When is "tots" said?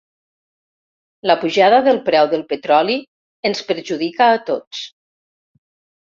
4.51-4.83